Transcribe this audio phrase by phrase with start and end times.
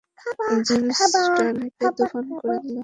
[0.67, 0.99] Gents
[1.35, 2.79] টয়লেটে তুফান করে দিলে!